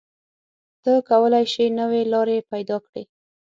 ته 0.83 0.91
کولی 1.09 1.43
شې 1.53 1.65
نوې 1.79 2.01
لارې 2.13 2.37
پیدا 2.51 2.77
کړې. 2.85 3.03